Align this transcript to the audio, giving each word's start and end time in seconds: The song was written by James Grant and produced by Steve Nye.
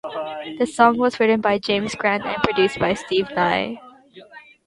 The 0.57 0.65
song 0.65 0.97
was 0.97 1.19
written 1.19 1.41
by 1.41 1.59
James 1.59 1.93
Grant 1.93 2.25
and 2.25 2.41
produced 2.41 2.79
by 2.79 2.95
Steve 2.95 3.29
Nye. 3.35 3.79